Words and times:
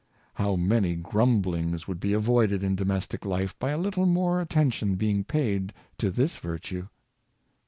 How 0.33 0.55
many 0.55 0.95
grumblings 0.95 1.87
would 1.87 1.99
be 1.99 2.13
avoided 2.13 2.63
in 2.63 2.75
domestic 2.75 3.23
life 3.23 3.53
by 3.59 3.69
a 3.69 3.77
little 3.77 4.07
more 4.07 4.41
attention 4.41 4.95
being 4.95 5.23
paid 5.23 5.73
to 5.99 6.09
this 6.09 6.37
virtue. 6.37 6.87